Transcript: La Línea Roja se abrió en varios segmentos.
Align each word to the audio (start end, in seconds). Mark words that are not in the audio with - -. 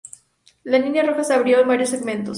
La 0.63 0.79
Línea 0.79 1.03
Roja 1.03 1.23
se 1.23 1.35
abrió 1.35 1.59
en 1.61 1.67
varios 1.67 1.89
segmentos. 1.91 2.29